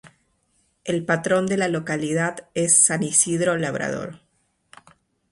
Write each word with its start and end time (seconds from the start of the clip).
El 0.83 1.05
patrón 1.05 1.45
de 1.45 1.57
la 1.57 1.67
localidad 1.67 2.49
es 2.55 2.85
San 2.85 3.03
Isidro 3.03 3.55
Labrador. 3.57 4.21